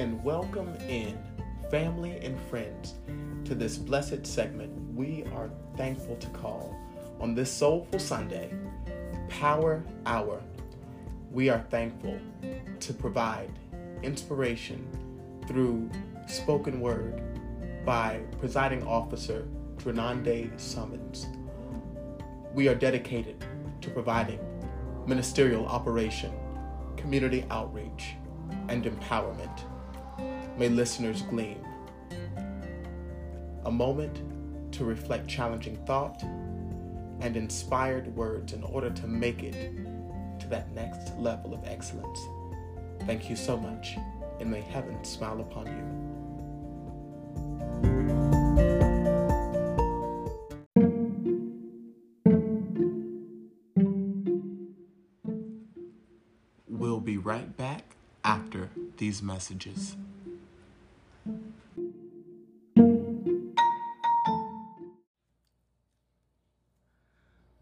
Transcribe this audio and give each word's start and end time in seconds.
and 0.00 0.24
welcome 0.24 0.74
in 0.88 1.22
family 1.70 2.18
and 2.22 2.40
friends 2.48 2.94
to 3.44 3.54
this 3.54 3.76
blessed 3.76 4.26
segment 4.26 4.72
we 4.94 5.24
are 5.34 5.50
thankful 5.76 6.16
to 6.16 6.26
call 6.28 6.74
on 7.20 7.34
this 7.34 7.52
soulful 7.52 7.98
Sunday, 7.98 8.50
Power 9.28 9.84
Hour. 10.06 10.42
We 11.30 11.50
are 11.50 11.66
thankful 11.68 12.18
to 12.80 12.94
provide 12.94 13.50
inspiration 14.02 14.88
through 15.46 15.90
spoken 16.26 16.80
word 16.80 17.20
by 17.84 18.22
presiding 18.38 18.82
officer 18.86 19.46
Drenande 19.76 20.58
Summons. 20.58 21.26
We 22.54 22.68
are 22.68 22.74
dedicated 22.74 23.44
to 23.82 23.90
providing 23.90 24.40
ministerial 25.06 25.66
operation, 25.66 26.32
community 26.96 27.44
outreach, 27.50 28.14
and 28.70 28.84
empowerment. 28.84 29.69
May 30.60 30.68
listeners 30.68 31.22
glean 31.22 31.64
a 33.64 33.70
moment 33.70 34.22
to 34.74 34.84
reflect 34.84 35.26
challenging 35.26 35.78
thought 35.86 36.22
and 36.22 37.34
inspired 37.34 38.14
words 38.14 38.52
in 38.52 38.62
order 38.64 38.90
to 38.90 39.06
make 39.06 39.42
it 39.42 39.54
to 40.38 40.46
that 40.48 40.70
next 40.74 41.16
level 41.16 41.54
of 41.54 41.64
excellence. 41.64 42.20
Thank 43.06 43.30
you 43.30 43.36
so 43.36 43.56
much, 43.56 43.96
and 44.38 44.50
may 44.50 44.60
heaven 44.60 45.02
smile 45.02 45.40
upon 45.40 45.66
you. 45.66 45.82
We'll 56.68 57.00
be 57.00 57.16
right 57.16 57.56
back 57.56 57.96
after 58.22 58.68
these 58.98 59.22
messages. 59.22 59.96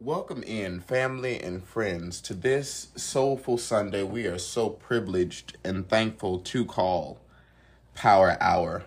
Welcome 0.00 0.44
in, 0.44 0.78
family 0.78 1.42
and 1.42 1.64
friends, 1.64 2.20
to 2.20 2.32
this 2.32 2.86
soulful 2.94 3.58
Sunday 3.58 4.04
we 4.04 4.26
are 4.26 4.38
so 4.38 4.70
privileged 4.70 5.58
and 5.64 5.88
thankful 5.88 6.38
to 6.38 6.64
call 6.64 7.18
Power 7.96 8.36
Hour. 8.40 8.84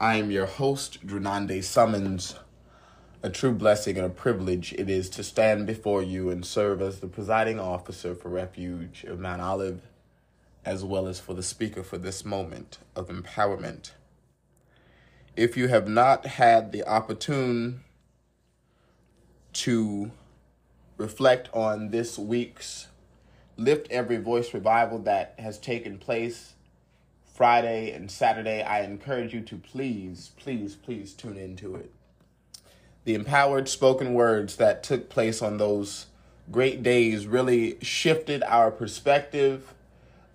I 0.00 0.16
am 0.16 0.30
your 0.30 0.46
host, 0.46 1.06
Drenande 1.06 1.62
Summons. 1.62 2.36
A 3.22 3.28
true 3.28 3.52
blessing 3.52 3.98
and 3.98 4.06
a 4.06 4.08
privilege 4.08 4.72
it 4.72 4.88
is 4.88 5.10
to 5.10 5.22
stand 5.22 5.66
before 5.66 6.02
you 6.02 6.30
and 6.30 6.42
serve 6.42 6.80
as 6.80 7.00
the 7.00 7.06
presiding 7.06 7.60
officer 7.60 8.14
for 8.14 8.30
Refuge 8.30 9.04
of 9.04 9.20
Mount 9.20 9.42
Olive, 9.42 9.82
as 10.64 10.82
well 10.82 11.06
as 11.06 11.20
for 11.20 11.34
the 11.34 11.42
speaker 11.42 11.82
for 11.82 11.98
this 11.98 12.24
moment 12.24 12.78
of 12.96 13.08
empowerment. 13.08 13.90
If 15.36 15.54
you 15.54 15.68
have 15.68 15.86
not 15.86 16.24
had 16.24 16.72
the 16.72 16.82
opportune 16.84 17.84
to 19.58 20.12
reflect 20.96 21.48
on 21.52 21.90
this 21.90 22.16
week's 22.16 22.86
Lift 23.56 23.90
Every 23.90 24.18
Voice 24.18 24.54
revival 24.54 25.00
that 25.00 25.34
has 25.36 25.58
taken 25.58 25.98
place 25.98 26.52
Friday 27.34 27.90
and 27.90 28.08
Saturday, 28.08 28.62
I 28.62 28.82
encourage 28.82 29.34
you 29.34 29.40
to 29.40 29.56
please, 29.56 30.30
please, 30.36 30.76
please 30.76 31.12
tune 31.12 31.36
into 31.36 31.74
it. 31.74 31.92
The 33.04 33.16
empowered 33.16 33.68
spoken 33.68 34.14
words 34.14 34.56
that 34.56 34.84
took 34.84 35.08
place 35.08 35.42
on 35.42 35.56
those 35.58 36.06
great 36.52 36.84
days 36.84 37.26
really 37.26 37.78
shifted 37.82 38.44
our 38.44 38.70
perspective, 38.70 39.74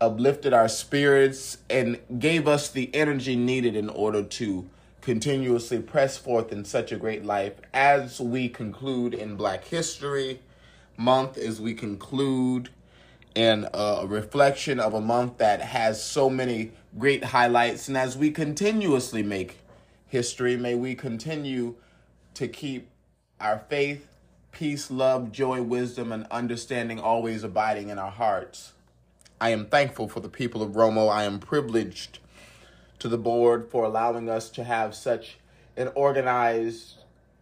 uplifted 0.01 0.53
our 0.53 0.67
spirits, 0.67 1.59
and 1.69 1.97
gave 2.19 2.45
us 2.45 2.69
the 2.69 2.93
energy 2.93 3.37
needed 3.37 3.77
in 3.77 3.87
order 3.87 4.21
to 4.23 4.69
continuously 5.03 5.79
press 5.79 6.17
forth 6.17 6.53
in 6.53 6.63
such 6.63 6.93
a 6.93 6.95
great 6.95 7.25
life 7.25 7.55
as 7.73 8.21
we 8.21 8.47
conclude 8.47 9.13
in 9.13 9.35
Black 9.35 9.65
History 9.65 10.39
Month, 10.95 11.37
as 11.37 11.59
we 11.59 11.73
conclude 11.73 12.69
in 13.35 13.67
a 13.73 14.05
reflection 14.07 14.79
of 14.79 14.93
a 14.93 15.01
month 15.01 15.39
that 15.39 15.59
has 15.59 16.01
so 16.01 16.29
many 16.29 16.71
great 16.97 17.21
highlights, 17.21 17.89
and 17.89 17.97
as 17.97 18.17
we 18.17 18.31
continuously 18.31 19.21
make 19.21 19.57
history, 20.07 20.55
may 20.55 20.73
we 20.73 20.95
continue 20.95 21.75
to 22.35 22.47
keep 22.47 22.89
our 23.41 23.59
faith, 23.67 24.07
peace, 24.53 24.89
love, 24.89 25.33
joy, 25.33 25.61
wisdom, 25.61 26.13
and 26.13 26.25
understanding 26.31 26.97
always 26.97 27.43
abiding 27.43 27.89
in 27.89 27.99
our 27.99 28.11
hearts. 28.11 28.71
I 29.41 29.49
am 29.49 29.65
thankful 29.65 30.07
for 30.07 30.21
the 30.21 30.29
people 30.29 30.61
of 30.61 30.73
Romo. 30.73 31.11
I 31.11 31.23
am 31.25 31.39
privileged 31.39 32.19
to 32.99 33.07
the 33.07 33.17
board 33.17 33.67
for 33.69 33.83
allowing 33.83 34.29
us 34.29 34.49
to 34.51 34.63
have 34.63 34.95
such 34.95 35.37
an 35.75 35.89
organized 35.95 36.95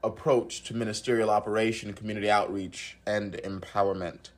approach 0.03 0.63
to 0.63 0.73
ministerial 0.73 1.29
operation, 1.29 1.93
community 1.93 2.29
outreach, 2.29 2.97
and 3.05 3.33
empowerment. 3.33 4.29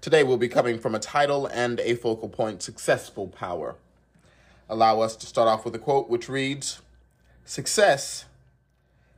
Today 0.00 0.24
we'll 0.24 0.36
be 0.36 0.48
coming 0.48 0.78
from 0.78 0.94
a 0.94 0.98
title 0.98 1.46
and 1.46 1.80
a 1.80 1.94
focal 1.94 2.28
point 2.28 2.62
Successful 2.62 3.28
Power. 3.28 3.76
Allow 4.68 5.00
us 5.00 5.16
to 5.16 5.26
start 5.26 5.48
off 5.48 5.64
with 5.64 5.74
a 5.74 5.78
quote 5.78 6.10
which 6.10 6.28
reads 6.28 6.82
Success 7.44 8.24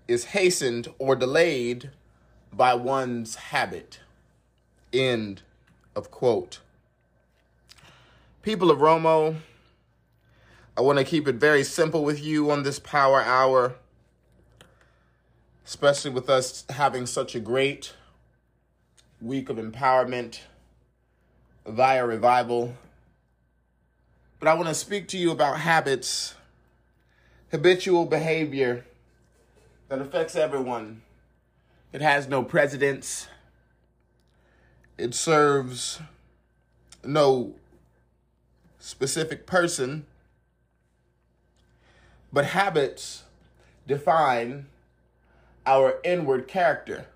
is 0.06 0.26
hastened 0.26 0.88
or 0.98 1.16
delayed 1.16 1.90
by 2.52 2.74
one's 2.74 3.36
habit. 3.36 4.00
End 4.92 5.42
of 5.96 6.10
quote. 6.10 6.60
People 8.42 8.70
of 8.70 8.78
Romo, 8.78 9.36
I 10.76 10.80
want 10.80 10.98
to 10.98 11.04
keep 11.04 11.28
it 11.28 11.36
very 11.36 11.62
simple 11.62 12.02
with 12.02 12.20
you 12.20 12.50
on 12.50 12.64
this 12.64 12.80
power 12.80 13.22
hour, 13.22 13.76
especially 15.64 16.10
with 16.10 16.28
us 16.28 16.64
having 16.68 17.06
such 17.06 17.36
a 17.36 17.40
great 17.40 17.94
week 19.20 19.48
of 19.48 19.56
empowerment 19.56 20.40
via 21.64 22.04
revival. 22.04 22.74
But 24.40 24.48
I 24.48 24.54
want 24.54 24.66
to 24.66 24.74
speak 24.74 25.06
to 25.08 25.16
you 25.16 25.30
about 25.30 25.60
habits, 25.60 26.34
habitual 27.52 28.04
behavior 28.04 28.84
that 29.88 30.00
affects 30.00 30.34
everyone. 30.34 31.02
It 31.92 32.00
has 32.02 32.26
no 32.26 32.42
presidents. 32.42 33.28
It 34.98 35.14
serves 35.14 36.00
no 37.04 37.54
specific 38.80 39.46
person. 39.46 40.06
But 42.34 42.46
habits 42.46 43.22
define 43.86 44.66
our 45.64 46.00
inward 46.04 46.48
character. 46.48 47.06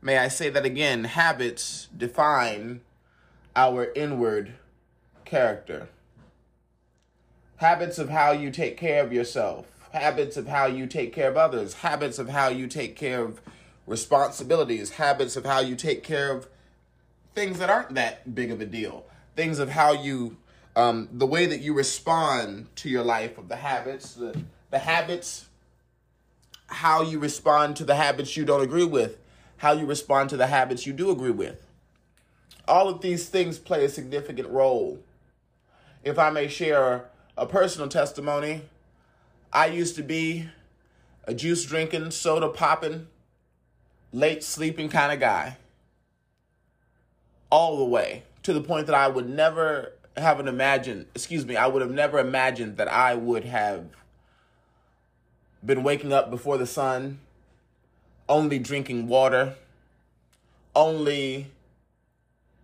May 0.00 0.16
I 0.18 0.28
say 0.28 0.48
that 0.48 0.64
again? 0.64 1.04
Habits 1.04 1.88
define 1.94 2.80
our 3.54 3.92
inward 3.94 4.54
character. 5.24 5.88
Habits 7.56 7.98
of 7.98 8.08
how 8.08 8.30
you 8.30 8.50
take 8.50 8.78
care 8.78 9.02
of 9.02 9.12
yourself 9.12 9.66
habits 9.92 10.36
of 10.36 10.46
how 10.46 10.66
you 10.66 10.86
take 10.86 11.12
care 11.12 11.28
of 11.28 11.36
others, 11.36 11.74
habits 11.74 12.18
of 12.18 12.28
how 12.28 12.48
you 12.48 12.66
take 12.66 12.96
care 12.96 13.22
of 13.22 13.40
responsibilities, 13.86 14.90
habits 14.90 15.36
of 15.36 15.44
how 15.44 15.60
you 15.60 15.74
take 15.74 16.02
care 16.02 16.32
of 16.32 16.48
things 17.34 17.58
that 17.58 17.70
aren't 17.70 17.94
that 17.94 18.34
big 18.34 18.50
of 18.50 18.60
a 18.60 18.66
deal, 18.66 19.04
things 19.34 19.58
of 19.58 19.70
how 19.70 19.92
you, 19.92 20.36
um, 20.76 21.08
the 21.10 21.26
way 21.26 21.46
that 21.46 21.60
you 21.60 21.72
respond 21.72 22.68
to 22.76 22.90
your 22.90 23.02
life, 23.02 23.38
of 23.38 23.48
the 23.48 23.56
habits, 23.56 24.14
the, 24.14 24.38
the 24.70 24.78
habits, 24.78 25.46
how 26.66 27.00
you 27.00 27.18
respond 27.18 27.76
to 27.76 27.84
the 27.84 27.94
habits 27.94 28.36
you 28.36 28.44
don't 28.44 28.62
agree 28.62 28.84
with, 28.84 29.18
how 29.56 29.72
you 29.72 29.86
respond 29.86 30.28
to 30.30 30.36
the 30.36 30.48
habits 30.48 30.86
you 30.86 30.92
do 30.92 31.10
agree 31.10 31.30
with. 31.30 31.66
All 32.68 32.88
of 32.88 33.00
these 33.00 33.28
things 33.28 33.58
play 33.58 33.84
a 33.86 33.88
significant 33.88 34.48
role. 34.48 34.98
If 36.04 36.18
I 36.18 36.28
may 36.28 36.46
share 36.46 37.06
a 37.38 37.46
personal 37.46 37.88
testimony, 37.88 38.62
I 39.52 39.66
used 39.66 39.96
to 39.96 40.02
be 40.02 40.50
a 41.24 41.32
juice 41.32 41.64
drinking, 41.64 42.10
soda 42.10 42.48
popping, 42.48 43.06
late 44.12 44.44
sleeping 44.44 44.90
kind 44.90 45.12
of 45.12 45.20
guy. 45.20 45.56
All 47.50 47.78
the 47.78 47.84
way 47.84 48.24
to 48.42 48.52
the 48.52 48.60
point 48.60 48.86
that 48.86 48.94
I 48.94 49.08
would 49.08 49.28
never 49.28 49.92
have 50.16 50.40
an 50.40 50.48
imagined, 50.48 51.06
excuse 51.14 51.44
me, 51.44 51.56
I 51.56 51.66
would 51.66 51.82
have 51.82 51.90
never 51.90 52.18
imagined 52.18 52.78
that 52.78 52.88
I 52.88 53.14
would 53.14 53.44
have 53.44 53.86
been 55.64 55.82
waking 55.82 56.12
up 56.12 56.30
before 56.30 56.58
the 56.58 56.66
sun, 56.66 57.18
only 58.28 58.58
drinking 58.58 59.08
water, 59.08 59.54
only, 60.74 61.48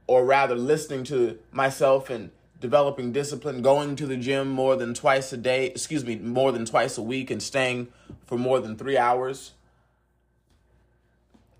or 0.07 0.25
rather 0.25 0.55
listening 0.55 1.05
to 1.05 1.39
myself 1.51 2.11
and 2.11 2.31
developing 2.61 3.13
discipline, 3.13 3.61
going 3.61 3.97
to 3.97 4.07
the 4.07 4.17
gym 4.17 4.49
more 4.49 4.77
than 4.77 4.95
twice 4.95 5.33
a 5.33 5.37
day, 5.37 5.67
excuse 5.67 6.05
me, 6.05 6.17
more 6.17 6.53
than 6.53 6.65
twice 6.65 6.97
a 6.97 7.03
week, 7.03 7.31
and 7.31 7.43
staying 7.43 7.89
for 8.25 8.39
more 8.39 8.61
than 8.61 8.77
three 8.77 8.97
hours. 8.97 9.53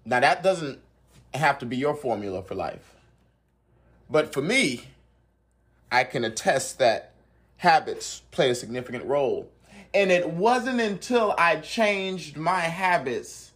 Now, 0.05 0.21
that 0.21 0.43
doesn't 0.43 0.79
have 1.35 1.59
to 1.59 1.67
be 1.67 1.77
your 1.77 1.95
formula 1.95 2.43
for 2.43 2.55
life. 2.55 2.95
But 4.09 4.33
for 4.33 4.43
me, 4.43 4.85
I 5.93 6.05
can 6.05 6.25
attest 6.25 6.79
that 6.79 7.13
habits 7.59 8.23
play 8.31 8.49
a 8.49 8.55
significant 8.55 9.05
role. 9.05 9.49
And 9.93 10.11
it 10.11 10.29
wasn't 10.29 10.81
until 10.81 11.35
I 11.37 11.57
changed 11.57 12.39
my 12.39 12.61
habits, 12.61 13.53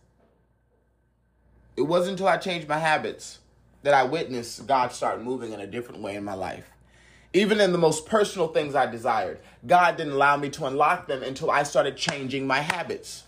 it 1.77 1.83
wasn't 1.83 2.13
until 2.13 2.29
I 2.29 2.37
changed 2.37 2.69
my 2.69 2.79
habits 2.79 3.39
that 3.83 3.95
I 3.95 4.05
witnessed 4.05 4.67
God 4.67 4.93
start 4.93 5.23
moving 5.23 5.53
in 5.53 5.61
a 5.61 5.67
different 5.67 6.03
way 6.03 6.15
in 6.15 6.25
my 6.25 6.35
life. 6.35 6.71
Even 7.33 7.61
in 7.61 7.73
the 7.73 7.79
most 7.79 8.07
personal 8.07 8.49
things 8.49 8.75
I 8.75 8.87
desired, 8.87 9.41
God 9.67 9.97
didn't 9.97 10.13
allow 10.13 10.37
me 10.37 10.51
to 10.51 10.67
unlock 10.67 11.07
them 11.07 11.23
until 11.23 11.51
I 11.51 11.63
started 11.63 11.97
changing 11.97 12.47
my 12.47 12.61
habits. 12.61 13.25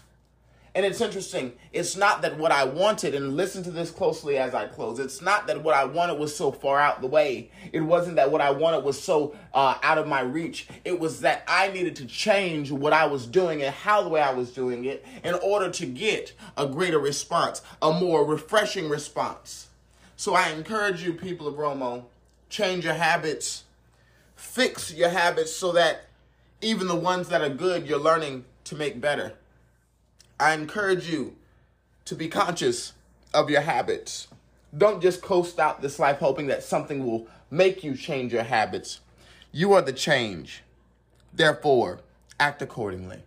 And 0.78 0.86
it's 0.86 1.00
interesting. 1.00 1.54
It's 1.72 1.96
not 1.96 2.22
that 2.22 2.38
what 2.38 2.52
I 2.52 2.62
wanted, 2.62 3.12
and 3.12 3.36
listen 3.36 3.64
to 3.64 3.72
this 3.72 3.90
closely 3.90 4.38
as 4.38 4.54
I 4.54 4.69
close. 4.69 5.00
It's 5.00 5.20
not 5.20 5.48
that 5.48 5.64
what 5.64 5.75
I 5.75 5.84
wanted 5.84 6.20
was 6.20 6.36
so 6.36 6.52
far 6.52 6.78
out 6.78 7.00
the 7.00 7.08
way. 7.08 7.50
It 7.72 7.80
wasn't 7.80 8.14
that 8.14 8.30
what 8.30 8.40
I 8.40 8.52
wanted 8.52 8.84
was 8.84 9.02
so 9.02 9.34
uh, 9.52 9.75
out 9.82 9.98
of 9.98 10.06
my 10.06 10.20
reach. 10.20 10.69
It 10.84 11.00
was 11.00 11.22
that 11.22 11.42
I 11.48 11.72
needed 11.72 11.96
to 11.96 12.06
change 12.06 12.70
what 12.70 12.92
I 12.92 13.06
was 13.06 13.26
doing 13.26 13.60
and 13.60 13.75
how 13.75 14.04
the 14.04 14.08
way 14.08 14.20
I 14.20 14.32
was 14.32 14.52
doing 14.52 14.84
it 14.84 15.04
in 15.25 15.34
order 15.34 15.69
to 15.69 15.84
get 15.84 16.32
a 16.56 16.69
greater 16.69 17.00
response, 17.00 17.60
a 17.82 17.90
more 17.90 18.25
refreshing 18.25 18.88
response. 18.88 19.66
So 20.14 20.36
I 20.36 20.50
encourage 20.50 21.02
you, 21.02 21.12
people 21.12 21.48
of 21.48 21.56
Romo, 21.56 22.04
change 22.50 22.84
your 22.84 22.94
habits, 22.94 23.64
fix 24.36 24.94
your 24.94 25.08
habits 25.08 25.52
so 25.52 25.72
that 25.72 26.02
even 26.60 26.86
the 26.86 26.94
ones 26.94 27.30
that 27.30 27.42
are 27.42 27.48
good, 27.48 27.88
you're 27.88 27.98
learning 27.98 28.44
to 28.62 28.76
make 28.76 29.00
better. 29.00 29.32
I 30.40 30.55
encourage 30.55 31.11
you 31.11 31.35
to 32.05 32.14
be 32.14 32.29
conscious 32.29 32.93
of 33.35 33.50
your 33.50 33.62
habits. 33.62 34.29
Don't 34.76 35.02
just 35.02 35.20
coast 35.20 35.58
out 35.58 35.82
this 35.82 35.99
life 35.99 36.19
hoping 36.19 36.46
that 36.46 36.62
something 36.62 37.05
will 37.05 37.26
make 37.50 37.82
you 37.82 37.96
change 37.96 38.32
your 38.32 38.44
habits. 38.44 39.00
You 39.50 39.73
are 39.73 39.82
the 39.82 39.93
change. 39.93 40.62
Therefore, 41.35 42.00
act 42.38 42.62
accordingly. 42.62 43.23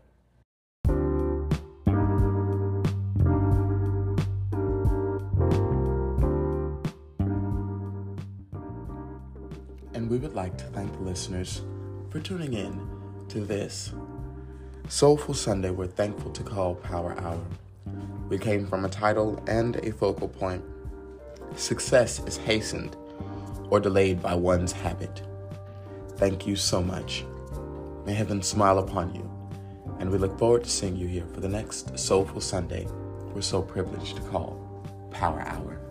And 9.93 10.09
we 10.09 10.17
would 10.17 10.33
like 10.33 10.57
to 10.59 10.63
thank 10.65 10.93
the 10.93 11.03
listeners 11.03 11.61
for 12.09 12.21
tuning 12.21 12.53
in 12.53 12.87
to 13.29 13.41
this 13.41 13.91
Soulful 14.87 15.33
Sunday, 15.33 15.69
we're 15.69 15.87
thankful 15.87 16.31
to 16.31 16.43
call 16.43 16.75
Power 16.75 17.19
Hour. 17.19 17.39
We 18.29 18.37
came 18.37 18.67
from 18.67 18.85
a 18.85 18.89
title 18.89 19.41
and 19.47 19.77
a 19.77 19.91
focal 19.91 20.27
point. 20.27 20.63
Success 21.55 22.19
is 22.25 22.37
hastened 22.37 22.95
or 23.69 23.79
delayed 23.79 24.21
by 24.21 24.35
one's 24.35 24.71
habit. 24.71 25.21
Thank 26.17 26.45
you 26.45 26.55
so 26.55 26.81
much. 26.81 27.25
May 28.05 28.13
heaven 28.13 28.41
smile 28.41 28.79
upon 28.79 29.15
you. 29.15 29.29
And 29.99 30.09
we 30.09 30.17
look 30.17 30.37
forward 30.37 30.63
to 30.63 30.69
seeing 30.69 30.95
you 30.95 31.07
here 31.07 31.25
for 31.33 31.39
the 31.39 31.49
next 31.49 31.97
Soulful 31.97 32.41
Sunday 32.41 32.87
we're 33.33 33.41
so 33.41 33.61
privileged 33.61 34.15
to 34.17 34.21
call 34.23 34.57
Power 35.11 35.41
Hour. 35.41 35.90